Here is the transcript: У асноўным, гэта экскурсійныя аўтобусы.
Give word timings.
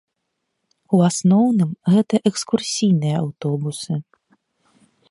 У 0.95 1.01
асноўным, 1.09 1.71
гэта 1.97 2.15
экскурсійныя 2.31 3.15
аўтобусы. 3.25 3.93